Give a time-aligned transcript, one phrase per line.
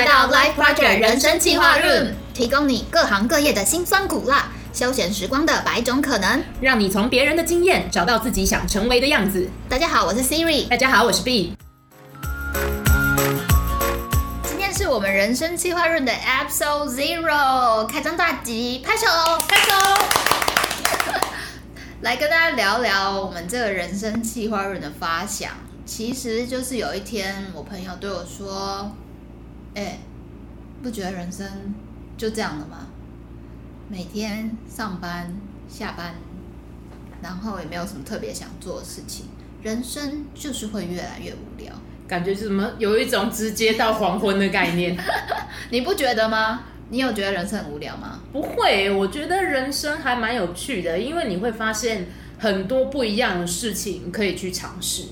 [0.00, 9.46] 来到 Life Project 人生计划 Room，提供你各行各业的辛酸苦辣、休闲时光的百种可能，让你从别人的经验找到自己想成为的样子。
[9.68, 10.66] 大家好，我是 Siri。
[10.68, 11.54] 大家好，我是 B。
[14.44, 19.06] 今天是我们人生计划 Room 的 Episode Zero 开张大吉，拍手
[19.46, 19.74] 拍手！
[22.00, 25.50] 来跟大家聊聊我们这个人生计划 Room 的发想，
[25.84, 28.90] 其实就是有一天我朋友对我说。
[29.74, 30.00] 哎、欸，
[30.82, 31.46] 不觉得人生
[32.16, 32.88] 就这样了吗？
[33.88, 35.34] 每天上班
[35.68, 36.14] 下班，
[37.22, 39.26] 然后也没有什么特别想做的事情，
[39.62, 41.72] 人生就是会越来越无聊。
[42.08, 42.72] 感觉是什么？
[42.78, 44.96] 有一种直接到黄昏的概念，
[45.70, 46.64] 你不觉得吗？
[46.90, 48.20] 你有觉得人生很无聊吗？
[48.32, 55.04] 不会，我觉得人生还蛮有趣的，因为你会发现很多不一样的事情可以去尝试。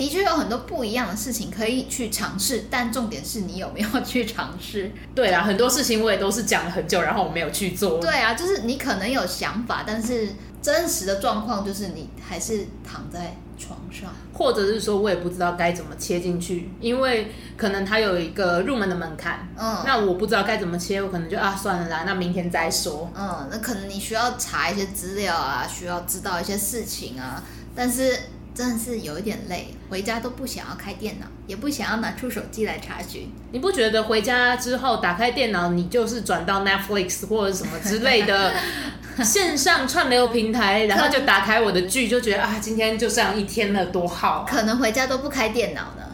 [0.00, 4.90] 的确有很多不一样的事情可以去尝试，但重点是你有没有去尝试。
[5.14, 8.00] 对啊，很多事情我也都是讲了很久，然后我没有去做。
[8.00, 10.30] 对啊，就是你可能有想法，但是
[10.62, 19.46] 真实的状况就是你还是躺在床上，或者是说我也不知道该怎么切进去，因为可能它有一个入门的门槛。
[19.58, 23.12] 嗯，那我不知道该怎么切，我可能就啊算了啦，那明天再说。
[23.14, 27.44] 嗯，那可能你需要查一些资料啊，需要知道一些事情啊，
[27.76, 28.18] 但是。
[28.54, 33.30] 真的是有一点累，回家都不想要开电脑，也不想要拿出手机来查询。
[33.52, 38.52] 你不觉得回家之后打开电脑，你就是转到 Netflix 或者什么之类的
[39.24, 44.46] 线上串流平台，然后就打开我的剧，就觉得啊，今天就这样一天了，多好啊。
[44.48, 46.09] 可能回家都不开电脑呢。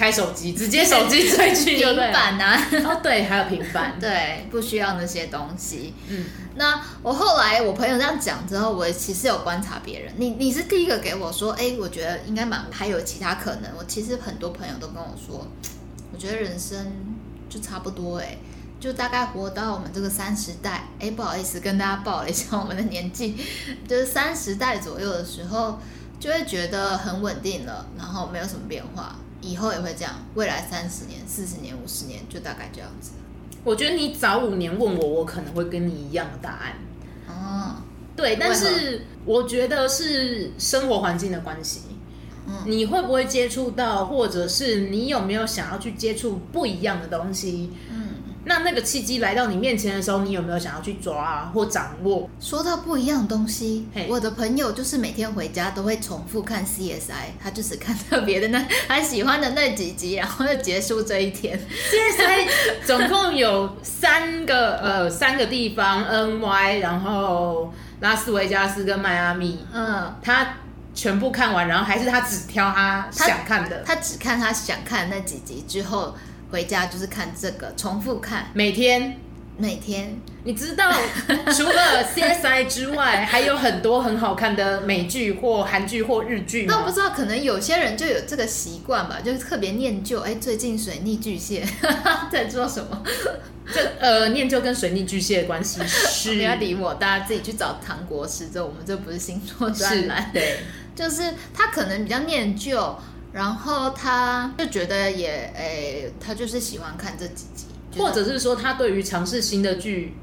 [0.00, 2.10] 开手机，直接手机 追剧就对了。
[2.10, 5.92] 平板啊，哦对，还有平板， 对，不需要那些东西。
[6.08, 10.14] 嗯，那我后来我朋友这样讲之后，我其实有观察别人。
[10.16, 13.70] 你你是第一个给我说，哎，我觉得应该蛮还有其他可能。
[13.76, 15.46] 我其实很多朋友都跟我说，
[16.14, 16.78] 我觉得人生
[17.50, 18.38] 就差不多，哎，
[18.80, 20.84] 就大概活到我们这个三十代。
[20.98, 23.36] 哎，不好意思，跟大家报了一下我们的年纪，
[23.86, 25.78] 就是三十代左右的时候，
[26.18, 29.14] 就会觉得很稳定了，然后没有什么变化。
[29.42, 33.12] 以后也会这样，未来三十年、四十年、五十年，就大概这样子。
[33.62, 36.76] 我觉得你早五年问我，我可能会跟你一样的答案。
[37.28, 37.82] 哦，
[38.16, 41.82] 对，但是我觉得是生活环境的关系。
[42.46, 47.70] 嗯，你会不会接触到，或者是你有没有想要去接触不一样的东西？
[47.90, 47.99] 嗯。
[48.50, 52.28] 那那个契机来到你面前的时候，你有没有想要去抓啊，或掌握？
[52.40, 61.56] 说到不一样的东西，hey, 我的朋友就是每天回家都会重复看 CSI，他就是看特别的那他喜欢的那几集，然后就结束这一天。
[61.60, 62.48] CSI
[62.84, 69.64] 总共有三个呃三个地方，NY，然后拉斯维加斯跟迈阿密。
[69.72, 70.56] 嗯，他
[70.92, 76.16] 全部看完，然后还是他只挑他想看的，他，他只看他想看的那几集之后。
[76.50, 79.18] 回家就是看这个，重复看，每天，
[79.56, 80.18] 每天。
[80.42, 80.90] 你知道，
[81.54, 86.64] 除了 CSI 之外，还有很多很好看的美剧或韩剧或日剧。
[86.66, 90.20] 那我不知道，可能有些人就有这个习惯吧，就是特别念旧。
[90.20, 91.62] 哎，最近水逆巨蟹
[92.32, 93.02] 在做什么？
[93.72, 96.34] 这呃，念旧跟水逆巨蟹的关系是？
[96.34, 98.48] 不要理我，大家自己去找唐国师。
[98.52, 100.60] 这我们这不是星座专栏，对，
[100.96, 102.98] 就是他可能比较念旧。
[103.32, 110.14] 然后他就觉得也诶，他就是喜欢看这几集，或者是说他对于尝试新的剧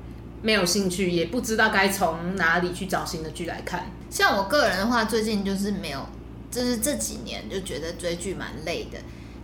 [0.42, 3.90] 没有兴趣，也不知道该从哪里去找新的剧来看。
[4.10, 6.06] 像我个人的话，最近就是没有，
[6.52, 8.98] 就是这几年就觉得追剧蛮累的。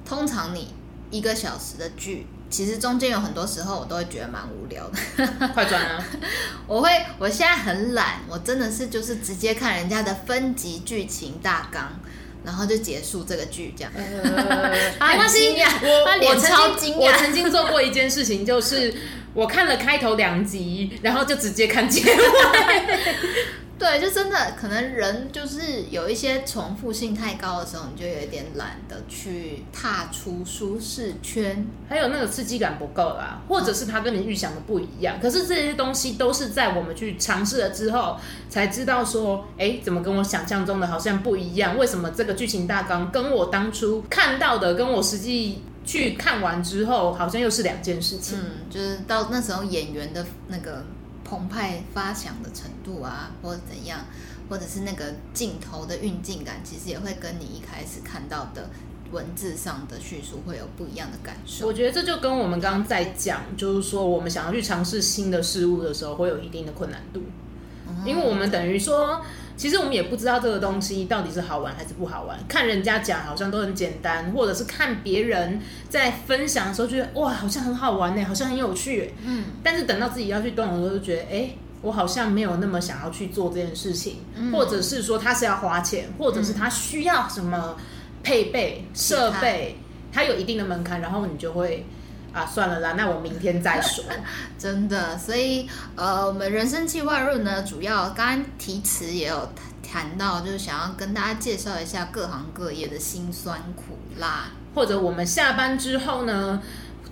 [0.05, 0.73] 通常你
[1.09, 5.47] 一个小时的剧，其实中间有很多时候我都会觉得蛮无聊的。
[5.53, 6.05] 快转啊！
[6.67, 11.91] 我会，我现在很懒，我真的是就是直接看人家的分级剧情大纲。
[12.45, 13.91] 然后就结束这个剧，这样。
[14.99, 16.97] 他很惊讶，我他脸超惊讶。
[16.99, 18.93] 我曾经做过一件事情，就是
[19.33, 22.17] 我看了开头两集，然后就直接看结尾。
[23.79, 35.19] 对，就真的可能人就是有一些重复性太高的时候，你就有一点懒得去踏出舒适圈，还有那个刺激感不够啦，或者是他跟你预想的不一样。
[35.19, 38.17] 可是这些东西都是在我们去尝试了之后，
[38.47, 41.77] 才知道说，哎，怎么跟我想象中的好像不一样？
[41.77, 48.37] 为什么这个剧情大纲跟我当初看到的，跟我实际去看完之后，好像又是两件事情？
[48.39, 50.85] 嗯，就是到那时候演员的那个。
[51.33, 54.05] 澎湃发响的程度啊，或者怎样，
[54.47, 58.69] 或者是那个镜头的运镜感，其实也会跟你一开始看到的
[59.11, 61.65] 文字上的叙述会有不一样的感受。
[61.65, 67.23] 我觉得这就跟我们刚刚在讲，就是说我们想要去尝试新的事物的时候，会有一定的困难度，
[68.05, 69.19] 因为我们等于说，
[69.55, 72.37] 其实我们也不知道这个东西到底是好玩还是不好玩。
[72.47, 75.59] 看人家讲好像都很简单，或者是看别人
[75.89, 79.13] 在分享的时候觉得哇，好像很好玩呢，好像很有趣。
[79.23, 81.29] 嗯，但是等到自己要去动的时候，就觉得哎。
[81.29, 87.75] 欸我好像没有那么想要去做这件事情，嗯、或者是说他是要花钱，或者是他需要什么
[88.23, 89.75] 配备设备，
[90.09, 91.85] 它有一定的门槛，然后你就会
[92.33, 94.03] 啊，算了啦，那我明天再说。
[94.57, 99.49] 真的，所以呃，我们人生计划论呢，主要刚刚题词也有
[99.87, 106.61] 谈到，就是想要跟大家介绍一下各行各业的辛酸苦辣，或者我们下班之后呢，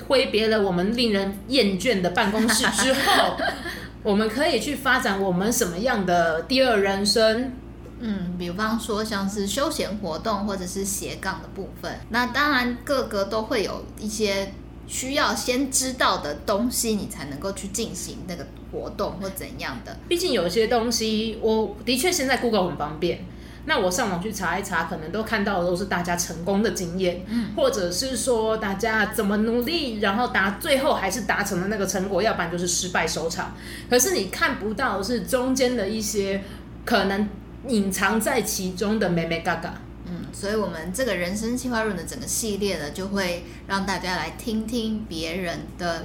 [0.07, 3.37] 挥别了我们令人厌倦的办公室之后。
[4.03, 7.53] 我们可以去发展我们什么样的第二人生？
[7.99, 11.99] 嗯，比方说像是休闲活动或者是斜杠的部分。
[12.09, 14.51] 那当然，各个都会有一些
[14.91, 19.97] 需要先知道的东西，你才能够去进行那个活动或怎样的。
[20.09, 23.23] 毕竟有些东西，我的确现在 Google 很方便。
[23.63, 33.55] 那我上网去查一查，可能都看到的都是大家成功的经验，嗯，或者是说大家怎么努力，然后达最后还是达成了那个成果，要不然就是失败收场。
[33.89, 36.43] 可是你看不到的是中间的一些
[36.83, 37.29] 可能
[37.69, 39.71] 隐藏在其中的美眉角角。
[40.11, 46.03] 嗯，所以我们这个人生计划论的整个系列呢，就会让大家来听听别人的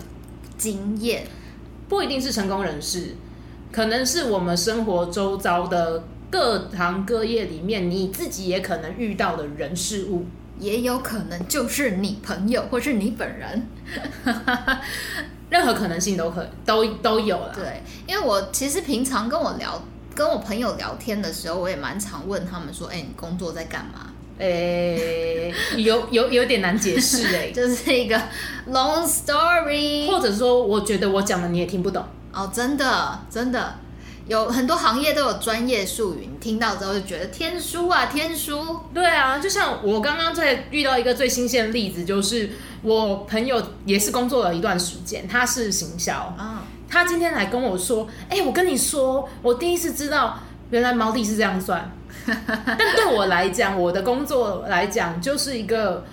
[0.57, 1.27] 经验，
[1.89, 3.17] 不一定是成功人士，
[3.71, 6.05] 可能是我们生活周遭的。
[6.29, 10.27] 各行各业里面，你自己也可能遇到的人事物，
[10.59, 13.69] 也有可能就是你朋友或是你本人，
[15.49, 17.55] 任何可能性都可都都有了。
[17.55, 19.81] 对，因为我其实平常跟我聊，
[20.17, 24.07] 跟我朋友聊天的时候，我也蛮常问他们说：“哎、欸，你工作在干嘛？”
[24.41, 28.19] 哎、欸，有有有点难解释哎、欸， 就是一个
[28.71, 32.03] long story，或者说，我觉得我讲的你也听不懂
[32.33, 33.75] 哦，真的真的。
[34.27, 38.81] 有很多行业都有专业术语，你听到之后就觉得天书啊，天书。
[38.93, 42.51] 对啊，就像我刚刚在遇到一个最新鲜的例子，就是
[42.83, 50.39] 我朋友也是工作了一段时间，他是行销啊，他今天来跟我说，哎、我跟你说，我第一次知道
[50.71, 51.91] 原来毛利是这样算，
[52.27, 56.05] 但对我来讲，我的工作来讲就是一个。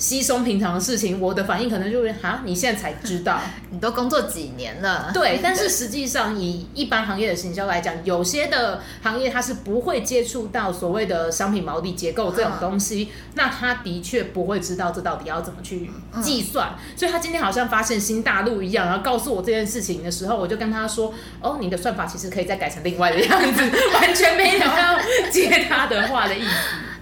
[0.00, 3.38] 稀松平常的事情，我的反应可能就是哈，你现在才知道，
[3.70, 5.10] 你都工作几年了？
[5.12, 15.90] 对，但是实际上以一般行业的行销来讲，有些的行业它是不会接触到所谓的商品毛利结构这种东西，嗯、那他的确不会知道这到底要怎么去
[16.22, 16.70] 计算。
[16.70, 21.12] 嗯、所以他今天好像发现新大陆一样，然后告诉我这件事情的时候，我就跟他说
[21.42, 23.62] ：“哦，你的算法其实可以再改成另外的样子，
[23.92, 24.98] 完全没有要
[25.30, 26.50] 接他的话的意思。”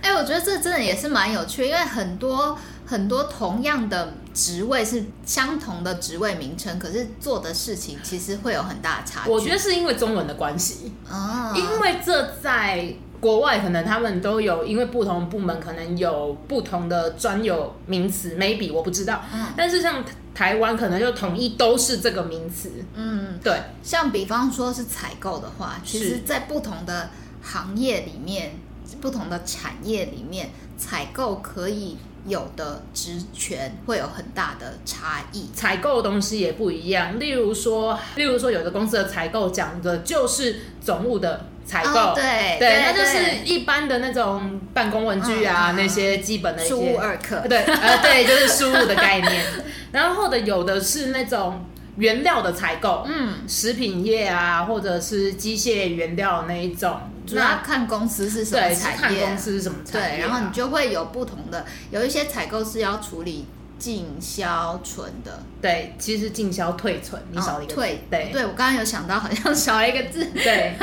[0.03, 2.59] 哎，我觉得这真的也是蛮有趣，因为很多。
[2.89, 9.31] 很多同样的职位是相同的职位名称，可是做的事情其实会有很大的差距。
[9.31, 12.91] 我觉得是因为中文的关系啊，因为这在
[13.21, 19.23] 国外可能他们都有，因为不同部门可能有不同的专有名词，maybe 我不知道。
[19.35, 20.03] 嗯，但是像
[20.35, 22.73] 台湾可能就统一都是这个名词。
[22.95, 23.61] 嗯，对。
[23.83, 27.11] 像比方说是采购的话，其实在不同的
[27.43, 28.53] 行业里面、
[28.99, 30.49] 不同的产业里面，
[30.79, 31.99] 采购可以。
[32.29, 37.19] 有的职权会有很大的差异，采购的东西也不一样。
[37.19, 46.97] 例如说，例如说，有的公司的采购讲的就是总务的采购，哦、对对，对，那就是一般的那种办公文具啊，嗯、那些基本的一些。
[46.97, 49.45] 二课，对，呃，对，就是输入的概念。
[49.91, 51.65] 然后或者有的是那种
[51.97, 57.01] 原料的采购，嗯，食品业啊，或者是机械原料那一种。
[57.29, 63.47] 主要看公司是什么产业，看公司是什么产业，对，然后你就会有不同的，有一些采购是要处理
[63.79, 70.75] 进销存的，对，其实进销退存，你少了一个退，对，对我刚刚有想到好像少了一个字，对，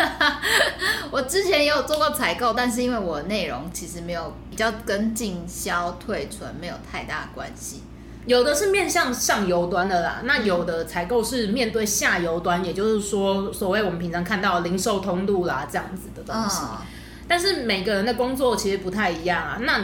[1.11, 7.83] 我之前也有做过采购，但是因为我的内容其实没有比较跟进销退存没有太大关系。
[8.25, 16.63] 有的是面向上游端的啦，那有的采购是面对下游端，嗯、也就是说，所谓我们平常看到零售通路啦这样子的东西。
[16.63, 16.81] 哦、
[17.27, 19.59] 但是每个人的工作其实不太一样啊。
[19.61, 19.79] 那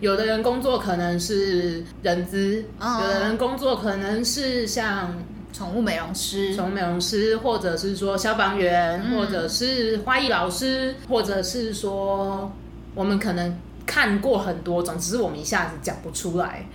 [0.00, 5.14] 有的人工作可能是人资，哦、有的人工作可能是像
[5.50, 12.52] 宠物美容师、宠物美容师，或者是说消防员，嗯、或者是花艺老师，或者是说
[12.94, 16.66] 我们可能看过很多种，只是我们一下子讲不出来。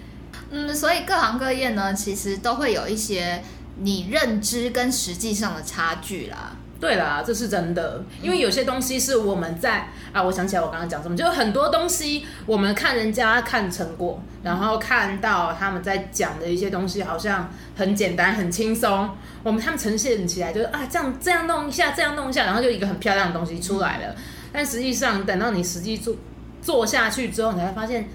[0.56, 3.42] 嗯，所以各行各业呢，其实都会有一些
[3.80, 6.52] 你认知跟实际上的差距啦。
[6.80, 19.10] 对啦，这是真的，因为有些东西是我们在啊，我想起来我刚刚讲什么，就很多东西我们看人家看成果，然后看到他们在讲的一些东西，好像很简单很轻松，
[19.42, 24.16] 我们他们呈现起来就是啊，这样这样弄一下，这样弄一下，然后就一个很漂亮的东西出来了。
[24.52, 26.16] 但实际上等到你实际做
[26.62, 28.08] 做下去之后，你会发现。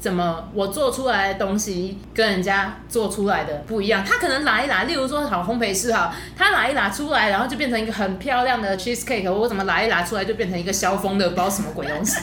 [0.00, 4.04] 怎么我做出来的东西跟人家做出来的不一样？
[4.04, 9.30] 他可能拿一拿，例如说好烘焙师哈，他拿一拿出来，然后就变成一个很漂亮的 cheese cake。
[9.30, 12.20] 我怎么拿一拿出来就变成一个削风的，不知道什么鬼东西，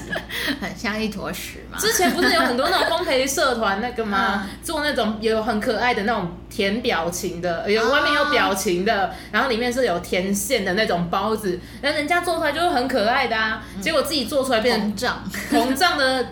[0.62, 1.77] 很像一坨屎嘛。
[1.77, 4.48] 之前不是有很多那种烘焙社团那个吗？
[4.63, 16.25] 做那种有很可爱的那种甜表情的，有外面有表情的，然后里面是有甜馅的那种包子，然后人家做出来就是很可爱的啊，结果自己做出来变成膨胀， 膨胀的。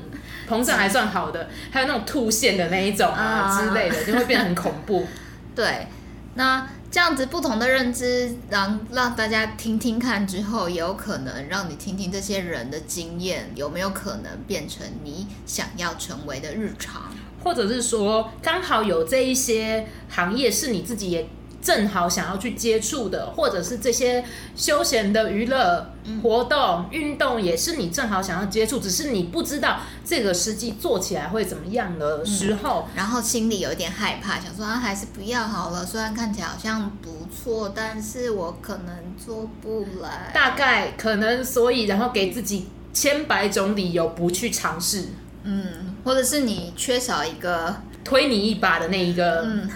[0.50, 5.08] 膨胀还算好的，还有那种吐线的那一种啊之类的，就会变得很恐怖。
[5.56, 5.88] 对，
[6.36, 17.12] 那这样子不同的认知，让让大家听听看之后，也有可能让你听听这些人的经验，有没有可能变成你想要成为的日常，
[17.44, 21.28] 或者是说刚好有这一些行业是你自己也。
[21.64, 25.90] 正好想要去接触的，或者是这些休闲的娱乐
[26.22, 35.86] 活动、运动，也是你正好想要接触，只是你不知道这个实际做起来会怎么样的时候，然后心里有一点害怕，想说啊，还是不要好了。
[35.86, 40.32] 虽然看起来好像不错，但是我可能做不来。
[40.34, 45.06] 大概可能，所以然后给自己千百种理由不去尝试。
[45.44, 49.44] 嗯，或者是你缺少一个推你一把的那一个。
[49.46, 49.70] 嗯。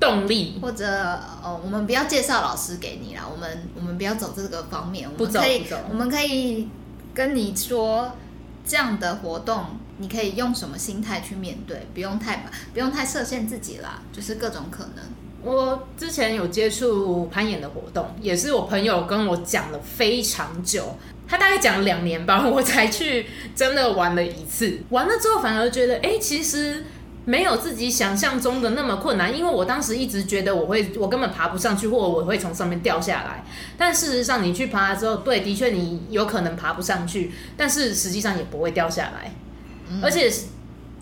[0.00, 0.86] 动力，或者
[1.44, 6.68] 哦，我们不要介绍老师给你了，我们我们不要走这个方面，我们可以我们可以
[7.14, 8.12] 跟你说
[8.66, 9.66] 这样的活动，
[9.98, 15.04] 你可以用什么心态去面对，不用太不用太设限自己啦，就是各种可能。
[15.42, 20.96] 我之前有接触攀岩的活动，也是我朋友跟我讲了非常久，
[21.28, 26.84] 他大概讲了两年吧，我才去真的玩了一次，玩了之后反而觉得，哎，其实。
[27.30, 33.44] 没有自己想象中的那么困难，因为我当时一直觉得我会，我根本爬不上去，或者我会从上面掉下来。
[33.78, 39.32] 但事实上，你去爬了之后，对，的确你有可能爬不上去，但是实际上也不会掉下来。
[39.88, 40.00] 嗯。
[40.02, 40.28] 而且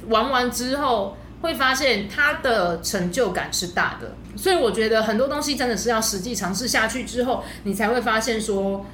[0.08, 8.84] 玩完之后会发现它的成就感是大的，所以我觉得很多东西真的是要实际尝试下去之后，你才会发现说，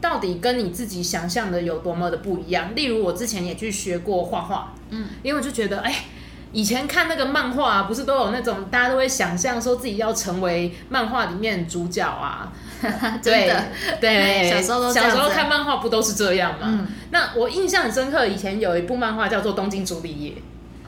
[0.00, 2.74] 到底跟你自己想象的有多么的不一样。
[2.74, 5.94] 例如我之前也去学过画画，嗯，因为我就觉得，哎。
[6.52, 12.52] 以前看那个漫画啊，不是都有那种大家都会想象说自己要成为漫画里面主角啊？
[13.22, 13.64] 对的。
[14.00, 14.50] 对。
[14.50, 16.66] 对， 小时候都小时候看漫画不都是这样吗？
[16.66, 20.30] 嗯、那我印象很深刻，以前有一部漫画叫做《东京朱丽叶》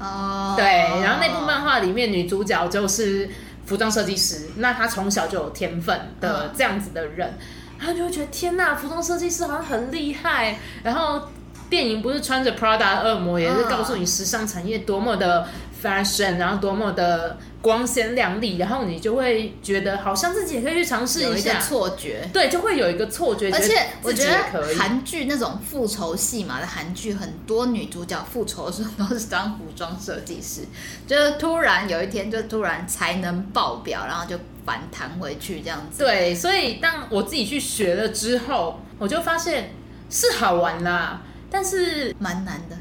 [0.04, 0.64] 哦，对，
[1.02, 3.31] 然后那部漫画里面女主角就是
[3.64, 11.28] 服装设计师，那她从小就有天分的这样子的人，嗯、然后就会觉得天呐，服装设计师好像很厉害，然后。
[11.73, 15.49] 电影不是穿着 Prada 的恶魔，也是告诉你时尚产业多么的
[15.83, 23.50] fashion，然后多么的光鲜亮丽，然后你就会觉得好像自己也可以去尝试一下，错觉，对，就会有一个错觉。
[23.50, 30.61] 而且我觉得韩剧那种复仇戏嘛的韩剧，很多女主角复仇的时候都是当服装设计师，
[31.09, 36.05] 就是突然有一天就突然才能爆表，然后就反弹回去这样子。
[36.05, 39.73] 对，所以当我自己去学了之后，我就发现
[40.11, 41.23] 是好玩啦。
[41.52, 42.76] 但是蛮难的，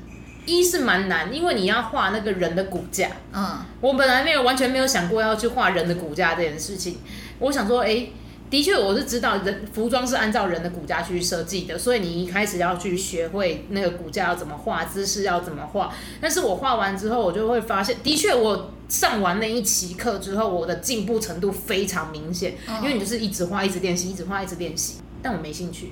[0.45, 3.09] 一是蛮难，因为你要画那个人的骨架。
[3.33, 6.99] 嗯，我本来没有完全没有想过要去画人的骨架这件事情。
[7.39, 8.07] 我想说，哎，
[8.49, 15.93] 的确我是知道人服装是按照人的骨架去设计的，所以你一开始要去学会那个骨架要怎么画，姿势要怎么画。
[16.21, 22.55] 但是我画完之后，我就会发现，的确我上完那一期课之后，我的进步程度非常明显。
[22.81, 25.01] 因为你就是一直画，一直练习，一直画，一直练习。
[25.21, 25.91] 但我没兴趣。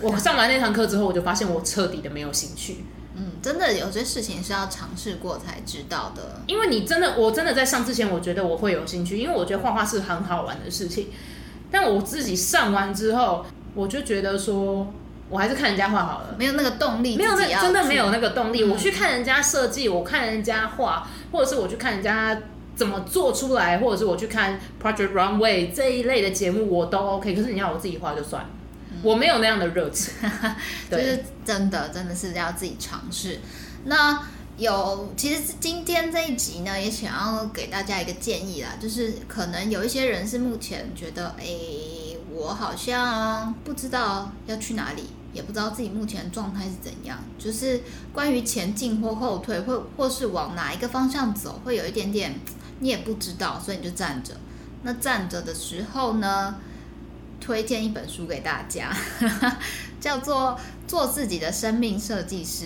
[0.00, 2.84] 我上完那堂课之后，我就发现我彻底的没有兴趣。
[3.16, 6.42] 嗯，真的有些事情是要尝试过才知道的。
[6.48, 11.08] 因为你真的，我真的在上之前，我觉得我会有兴趣，因为我觉得画画是很好玩的事情。
[11.70, 14.92] 但我自己上完之后，我就觉得说，
[15.30, 18.64] 我还是看人家画好了，没有那个动力，没有那真的没有那个动力。
[18.64, 22.36] 我去看人家设计，我看人家画，或者是我去看人家
[22.74, 27.32] 怎么做出来，或者是我去看 Project Runway 这一类的节目，我都 OK。
[27.32, 28.48] 可是你要我自己画就算了。
[29.04, 30.14] 我没有那样的热情，
[30.90, 33.38] 就是真的，真的是要自己尝试。
[33.84, 34.18] 那
[34.56, 41.44] 有，其实今天这一集呢，也想要给大家一个建议啦，就是可能有一些人是目前觉得，哎，
[42.32, 45.02] 我好像不知道要去哪里，
[45.34, 47.82] 也不知道自己目前状态是怎样，就是
[48.12, 52.34] 关于前进或后退，或或是往哪一个方向走，会有一点点
[52.80, 54.34] 你也不知道，所以你就站着。
[54.82, 56.56] 那站着的时候呢，
[57.44, 58.90] 推荐一本书给大家，
[60.00, 60.58] 叫做
[60.88, 62.64] 《做自己的生命设计师》。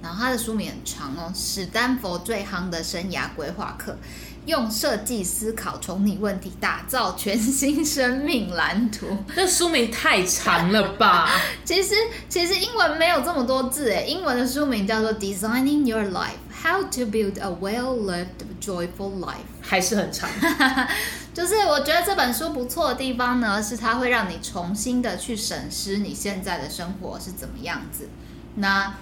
[0.00, 3.98] 然后他的书名很长哦，史丹佛最夯的生涯规划课，
[4.46, 9.08] 用设计思考重拟问题，打造全新生命蓝图。
[9.34, 11.28] 这书名太长了吧？
[11.66, 11.94] 其实
[12.28, 18.26] 其实英文没有这么多字诶，英文的书名叫做 Designing Your Life: How to Build a Well-Lived
[18.62, 20.30] Joyful Life，还是很长。
[21.38, 28.08] 就是我觉得这本书不错的地方呢，是它会让你重新的去审视你现在的生活是怎么样子。
[28.56, 28.92] 那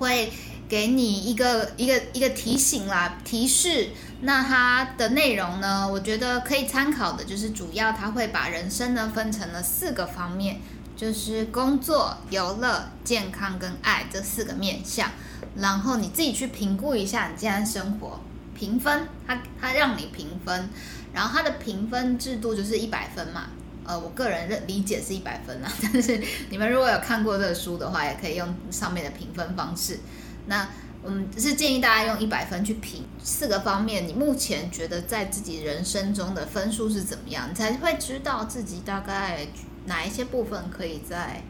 [0.00, 0.32] 会
[0.68, 3.90] 给你一个一个一个提醒啦，提示。
[4.22, 10.60] 那它的内容呢，我觉得可以参考的，就是主要它会把人生呢分成了四个方面，
[10.96, 15.12] 就是工作、游乐、健康跟爱这四个面向。
[15.54, 18.18] 然后你自己去评估一下你现在生活，
[18.52, 20.68] 评分，它它让你评分，
[21.16, 23.46] 然后它的评分制度就是一百分嘛。
[23.86, 26.20] 呃，我个人认理解是一百分啊， 但是
[26.50, 30.00] 你们如果有看过这个书的话，也可以用上面的评分方式。
[30.46, 30.68] 那
[31.04, 39.46] 我们是建议大家用一百分去评四个方面，你目前觉得在自己人生中的分数是怎么样，你才会知道自己大概
[39.84, 41.42] 哪一些部分可以再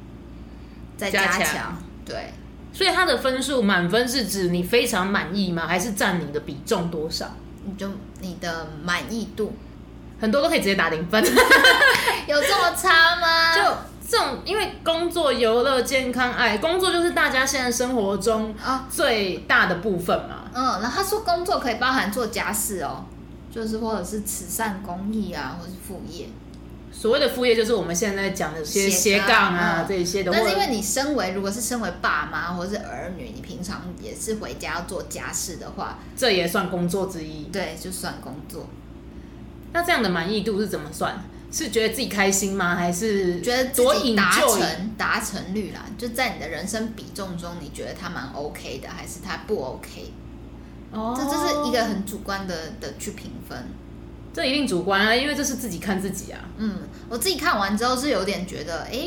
[0.98, 1.40] 再加强。
[1.40, 1.82] 加强。
[2.04, 2.32] 对，
[2.70, 5.66] 所以它的分数满分是指你非常满意吗？
[5.66, 7.34] 还是占你的比重多少？
[7.66, 7.88] 你就
[8.20, 9.52] 你的满意度。
[10.18, 11.22] 很多都可以直接打零分，
[12.26, 13.54] 有这么差吗？
[13.54, 13.62] 就
[14.08, 20.44] 这种，因为工作、游乐、健康、爱，工作就是大家现在生活中啊最大的部分嘛。
[20.54, 23.04] 嗯，然后他说工作可以包含做家事哦，
[23.54, 26.28] 就是或者是慈善公益啊，或者是副业。
[26.98, 30.32] 所谓的副业就是我们现在讲的些斜杠啊，这些的。
[30.32, 37.44] 但是因为你身为如果是身为爸妈或者是儿女，你平常也是回家要做家事的话，这也算工作之一。
[37.52, 38.66] 对，就算工作。
[39.74, 41.22] 那这样的满意度是怎么算？
[41.52, 42.74] 是觉得自己开心吗？
[42.74, 45.84] 还是觉得自己达成达成率啦？
[45.98, 50.12] 就在你的人生比重中，你觉得他蛮 OK 的，还是他不 OK？
[50.92, 53.56] 哦，这这是一个很主观的的去评分。
[54.36, 56.38] 这一定主观啊，因为这是自己看自己啊。
[56.58, 58.98] 嗯，我自己看完之后是有点觉得，哎，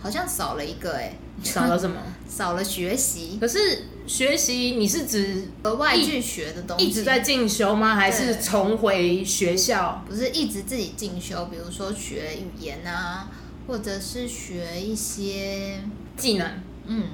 [0.00, 1.96] 好像少了一个，哎，少了什么？
[2.30, 3.36] 少了学习。
[3.40, 3.86] 可是。
[4.06, 7.94] 学习，你是指额外去学的东西，一直在进修吗？
[7.94, 10.04] 还是重回学校？
[10.06, 13.30] 不是一直自己进修，比如说学语言啊，
[13.66, 15.80] 或者是学一些
[16.18, 16.46] 技能，
[16.84, 17.04] 嗯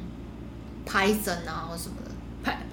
[0.84, 2.09] ，Python 啊或什么的。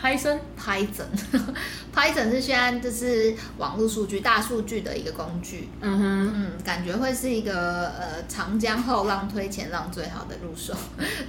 [0.01, 5.67] Python，Python，Python 是现在就是网络数据、大数据的一个工具。
[5.81, 10.73] 嗯哼，嗯，感觉会是一个呃长江后浪推前浪最好的入手，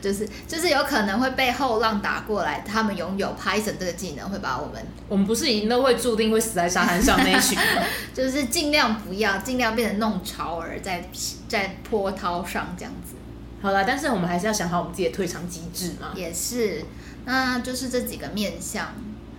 [0.00, 7.58] 就是就是有可能会被后浪打过来，他们拥有 Python 这个技能，会把我们我们不是已经都会注定会死在沙滩上那一群，
[8.14, 11.10] 就是尽量不要，尽量变成弄潮儿在
[11.48, 13.16] 在波涛上这样子。
[13.60, 16.12] 好了，但是我们还是要想好我们自己的退场机制嘛。
[16.14, 16.84] 也是。
[17.30, 18.86] 那就是这几个面相，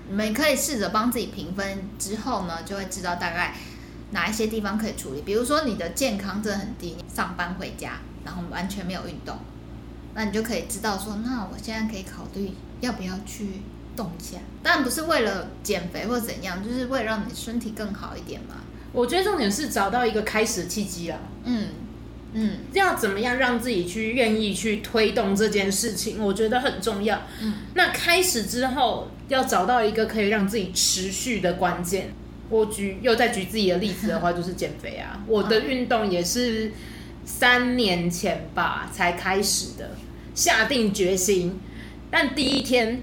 [0.07, 3.55] 你们可以试着帮自己评分之后呢，就会知道大概
[4.11, 5.23] 哪一些地方可以处理。
[5.23, 9.39] 比如说你的健康真的很低，上班回家然后完全没有运动，
[10.13, 13.63] 那你就可以知道说，那我现在可以考虑要不要去
[13.95, 14.37] 动一下。
[14.61, 18.57] 当然不是为了减肥或怎样，就是为了让你身体更好一点嘛。
[18.93, 21.19] 我觉得重点是找到一个开始的契机啊。
[21.43, 21.69] 嗯。
[22.33, 27.21] 嗯，要怎么样让自己去愿意去推动这件事情，我觉得很重要。
[27.41, 32.13] 嗯，那开始之后要找到一个可以让自己持续的关键。
[32.49, 35.23] 我举又再举自己的例子的话，就是减肥啊。
[35.27, 36.71] 我的运动也是
[37.23, 39.91] 三年前吧才开始的，
[40.33, 41.59] 下定决心，
[42.09, 43.01] 但第一天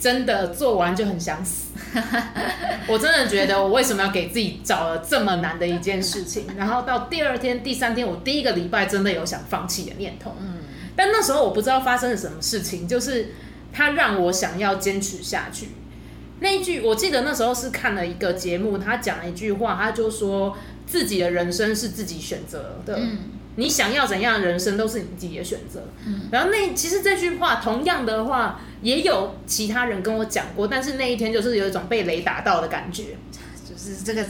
[0.00, 1.68] 真的做完就很想死。
[2.88, 6.46] 我真的觉得，我为什么要给自己找了这么难的一件事情？
[6.56, 10.34] 然后到第二天、第三天，我第一个礼拜真的有想放弃的念头。
[10.40, 10.60] 嗯，
[10.96, 13.34] 但那时候我不知道发生了什么事情，就是
[13.72, 15.68] 他让我想要坚持下去。
[16.40, 22.96] 那一句，我记得那时候是看了一个节目，他讲了一句话，他就说自己的人生是自己选择的。
[22.96, 23.18] 嗯。
[23.60, 25.82] 你想要怎样的人生都是你自己的选择。
[26.06, 33.16] 嗯，然后那其实这句话同样的话也有其他人跟我讲过，但是那一天就是有一种被雷打到的感觉，
[33.68, 34.24] 就是这个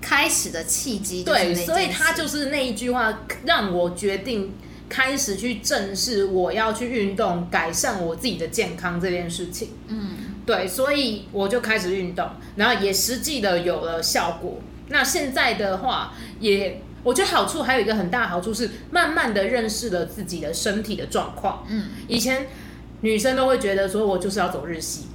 [0.00, 1.22] 开始的契机。
[1.22, 4.52] 对，所以他就是那一句话让我决定
[4.88, 9.68] 开始去正视我要去运动，改善我自己的健康这件事情。
[9.86, 14.58] 嗯，对，所以我就开始运动，然后也实际的有了效果。
[14.88, 16.82] 那现在的话也。
[17.06, 21.64] 我觉得好处还有一个很大的好处是，慢慢的认识了自己的身体的状况。
[21.68, 22.48] 嗯，以前
[23.02, 25.06] 女生都会觉得说，我就是要走日系。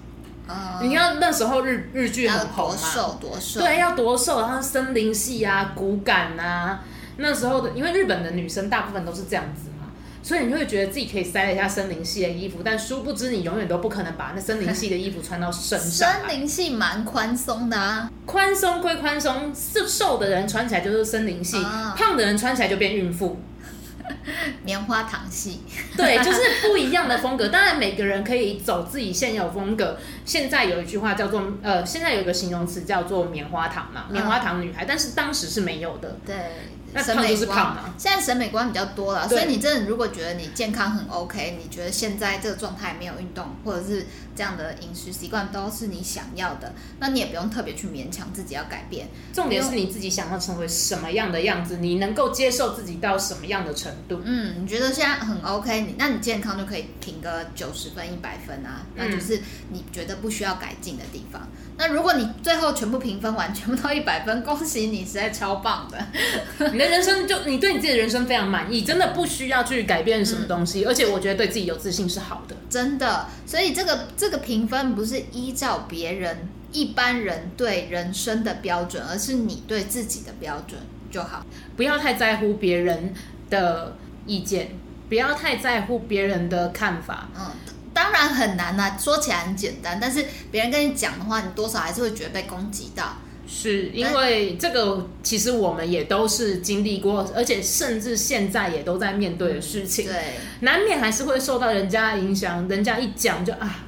[0.47, 6.85] 啊、嗯，你要那时候日日剧很红嘛，多瘦多瘦，对，要多瘦，然后森林系啊，骨感啊。
[7.17, 9.70] 那时候的，因为日本的女生大部分都是这样子嘛。
[10.23, 16.11] 所以你会觉得自己可以塞了一下森林系的衣服，但殊不知你永远都不可能把那森林系的衣服穿到身上。
[16.11, 23.39] 森林系蛮宽松的啊，宽松归宽松，瘦瘦的人穿起来就是森林系，哦、胖的人穿起来就变孕妇。
[24.65, 25.61] 棉花糖系，
[25.95, 27.47] 对，就是不一样的风格。
[27.47, 29.97] 当然，每个人可以走自己现有风格。
[30.25, 36.17] 现在有一句话叫做，呃，现在有一个形容词叫做棉花糖嘛，棉花糖女孩，但是当时是没有的。
[36.25, 36.35] 对。
[36.93, 37.93] 那胖就是胖嘛。
[37.97, 49.07] 现在审美观比较多了，所以你真的如果觉得你健康很 OK，你觉得现在这个状态没有运动，或者是这样的饮食习惯都是你想要的，那你也不用特别去勉强自己要改变。
[49.33, 54.21] 重点是你自己想要成为什么样的样子，你能够接受自己到什么样的程度。
[54.23, 61.47] 嗯，你觉得现在很 OK，你那你健康就可以评个九十分、一百分啊，那就是你觉得不需要改进的地方。
[61.81, 65.97] 那如果你最后全部评分完，全部到 一百分，恭喜你，实在超棒的！
[66.71, 73.25] 你的人生就你对你自己的人生非常满意，真的不需要去改变什么东西，嗯、而且我觉得对自己有自信是好的，真的。
[73.47, 81.43] 所以这个这个评分不是依照别人一般人对人生的标准，而是你对自己的标准就好，
[81.75, 83.11] 不要太在乎别人
[83.49, 84.69] 的意见，
[85.09, 87.47] 不要太在乎别人的看法，嗯。
[88.01, 93.17] 当然很难呐、啊，说起来很简单，但是别人跟你讲的话，你多少还是会觉得被攻击到。
[93.47, 100.07] 是因为这个，其实我们也都是经历过，而且甚至现在也都在面对的事情。
[100.07, 103.85] 对，难免还是会受到人家的影响，人家一讲就啊。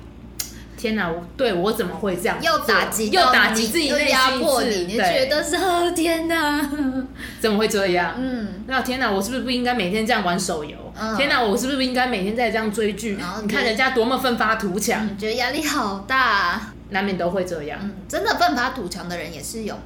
[0.84, 1.10] 天哪！
[1.10, 2.38] 我对我怎么会这样？
[2.44, 5.90] 又打击，又打击自己，又压迫你，你觉得是哦？
[5.96, 6.60] 天哪！
[7.40, 8.16] 怎么会这样？
[8.18, 9.10] 嗯，那天哪！
[9.10, 10.76] 我是不是不应该每天这样玩手游？
[11.00, 11.42] 嗯、天哪！
[11.42, 13.18] 我是不是不应该每天在这样追剧？
[13.44, 17.80] 你看人家多么奋发图强，你觉得压力好大，难免都会这样。
[17.82, 19.80] 嗯，真的奋发图强的人也是有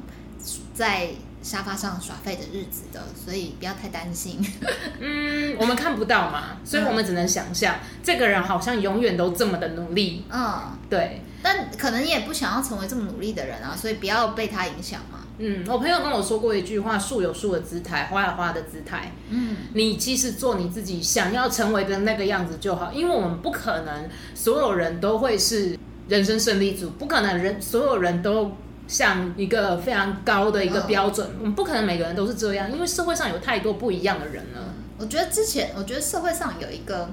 [0.74, 1.10] 在。
[1.48, 4.38] 沙发上耍废的日子的，所以不要太担心。
[5.00, 10.26] 嗯，我们看不到嘛，所以我们只能想象、嗯、这个人好像永远都这么的努力。
[10.30, 11.22] 嗯，对。
[11.42, 15.20] 但可能你也不想要成为这么努力的人啊，所以不要被他影响嘛。
[15.38, 19.14] 嗯，我朋友跟我说过一句话：树有树的姿态，花有花的姿态。
[19.30, 25.80] 嗯，你其实做你自己想要成为的那个样子就好，因为我们不可能所有人都会是
[26.10, 28.52] 人生胜利组，不可能人所有人都。
[28.88, 34.74] 像一个非常高的一个标准，我们不可能每个人都是这样，因为社会上有太多不一样的人了。
[34.98, 37.10] 我觉得之前，我觉得社会上有一个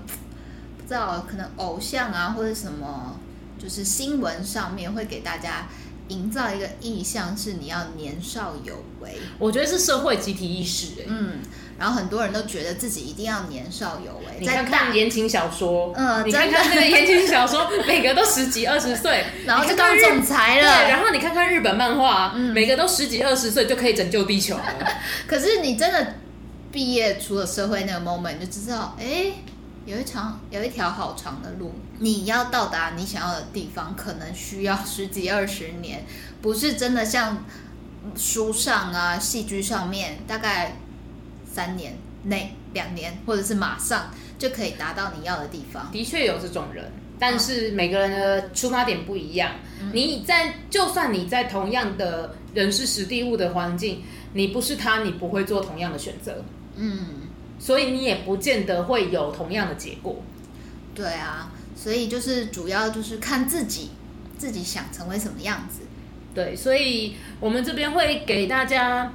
[0.79, 3.19] 不知道可能偶像啊，或者什么，
[3.59, 5.67] 就是新闻上面会给大家
[6.09, 9.17] 营造一个意象，是你要年少有为。
[9.39, 11.39] 我觉得是社会集体意识，欸，嗯。
[11.77, 14.39] 然后很多人都觉得自己一定要年少有为。
[14.39, 20.63] 你看看言情小说，嗯，你看看那个言情小说， 每个都十几二十岁， 然后就当总裁了。
[20.63, 24.65] 对，然后你看看日本漫画，嗯，每个都十几二十岁就可以拯救地球了。
[25.27, 26.15] 可是你真的
[26.71, 29.33] 毕业出了社会那个 moment，你就知道，哎，
[29.87, 36.05] 有一长有一条好长的路，你要到达你想要的地方，可能需要十几二十年，
[36.43, 37.45] 不是真的像
[38.17, 40.77] 书上啊、戏剧上面大概。
[41.47, 45.89] 三年内、两年，或者是马上就可以达到你要的地方。
[45.93, 49.53] 的确有这种人，但是每个人的出发点不一样。
[49.81, 56.45] 嗯、你在就算你在同样的人事时地物的环境，你不是他，你不会做同样的选择。
[56.75, 56.99] 嗯，
[57.59, 60.23] 所以你也不见得会有同样的结果。
[60.95, 63.91] 对啊，所以就是主要就是看自己，
[64.39, 65.81] 自己想成为什么样子。
[66.35, 69.13] 对，所以我们这边会给大家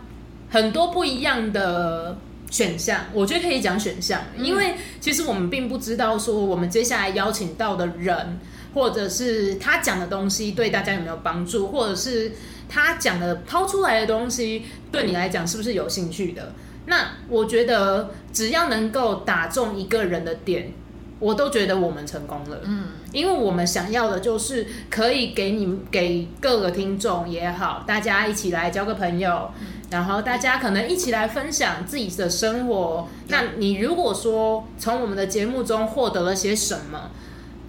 [0.49, 2.17] 很多不一样的。
[2.51, 8.39] 选项，我觉得可以讲选项，因为其实我们并不知道说我们接下来邀请到的人，
[8.73, 12.31] 或者是他讲的东西对大家有没有帮助，或者是
[12.67, 16.51] 他讲的抛出来的东西对你来讲是不是有兴趣的。
[16.89, 20.73] 那我觉得只要能够打中一个人的点，
[21.19, 22.59] 我都觉得我们成功了。
[22.63, 29.51] 嗯，因为我们想要的就是可以给你给各个听众也好，大家一起来交个朋友。
[29.91, 33.07] 然后大家可能一起来分享自己的生活。
[33.27, 37.11] 那你如果说从我们的节目中获得了些什么，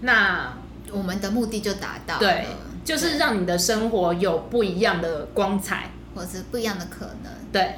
[0.01, 0.55] 那
[0.93, 2.21] 我们的目的就达到了。
[2.21, 2.47] 对，
[2.85, 7.33] 就是让你的生活有不一样的光彩，或是不一样的可能。
[7.53, 7.77] 对。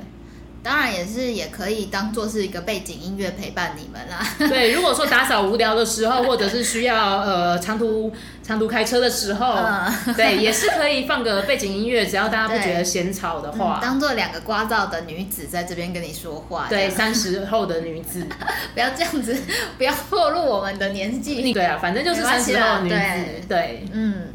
[0.63, 4.25] 当然也是，也可以当做是一个背景音乐陪伴你们啦。
[4.49, 8.13] 对，如果说打扫无聊的时候，或者是需要呃长途
[8.45, 13.81] 长途开车的时候，嗯、 对，也是可以放个背景音乐，只要大家不觉得嫌吵的话。
[13.81, 16.67] 嗯、当做两个聒噪的女子在这边跟你说话。
[16.69, 18.25] 对，三十后的女子，
[18.73, 19.37] 不要这样子，
[19.77, 21.53] 不要暴露我们的年纪。
[21.53, 22.97] 对啊，反正就是三十后的女子。
[22.97, 24.27] 对，对，嗯。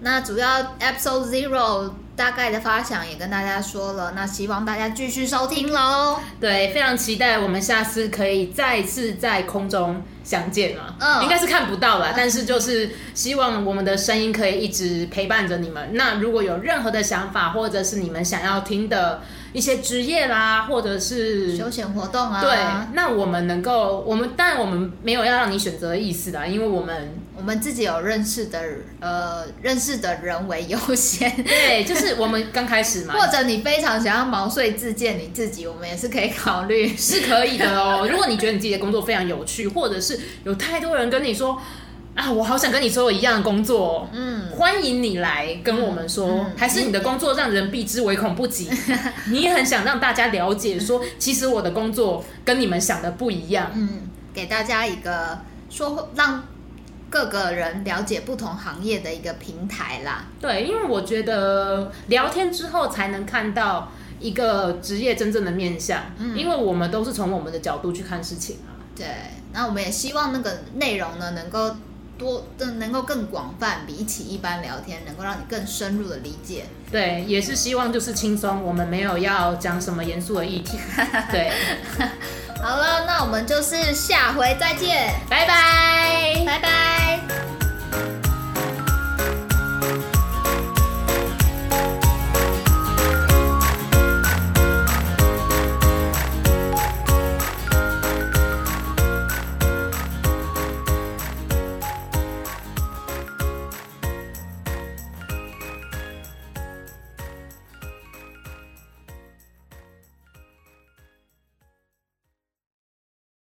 [0.00, 1.92] 那主要 Episode Zero。
[2.16, 6.20] 大概的发想也跟大家说了，那希望大家继续收听喽。
[6.40, 10.94] 对，非常期待我们下次可以再次在空中相见了。
[11.00, 15.90] 嗯，应该是看不到了，但是就是希望我们的声音可以一直陪伴着你们。
[15.94, 19.22] 那如果有任何的想法，或者是你们想要听的
[19.52, 22.56] 一些职业啦，或者是休闲活动啊，对，
[22.92, 27.12] 那我们能够，我们当然我们没有要让你选择的意思啦，因为我们。
[27.36, 28.60] 我们自己有认识的，
[29.00, 31.30] 呃，认识的人为优先。
[31.42, 33.14] 对，就是我们刚开始嘛。
[33.18, 38.08] 或者你非常想要毛遂自荐你自己，我们也是可以考虑，是可以的哦。
[38.08, 41.60] 如果你觉得你自己的工作非常有趣，或者是有太多人跟你说
[42.14, 46.28] 啊，我好想跟你说我一样的工作，嗯，欢迎你来跟我们说。
[46.28, 48.70] 嗯嗯、还是你的工作让人避之唯恐不及，
[49.28, 53.72] 你也很想让大家了解说， 其实我的工作跟你们想的不一样。
[53.74, 56.44] 嗯，给大家一个说让。
[57.14, 60.24] 各个人了解不同行业的一个平台啦。
[60.40, 66.02] 对，因为我觉得聊天之后才能看到一个职业真正的面相。
[66.18, 68.74] 嗯，因为我们都是从我们的角度去看事情啊。
[68.96, 69.06] 对，
[69.52, 71.76] 那我们也希望那个内容呢，能够
[72.18, 76.64] 多，更能够更广泛，比起一般聊天，能够让你更深入的理解。
[76.90, 80.76] 对，也是希望就是轻松，我们没有要讲什么严肃的议题。
[81.30, 81.52] 对，
[82.60, 86.93] 好了，那我们就是下回再见，拜拜，拜拜。
[87.14, 87.53] はい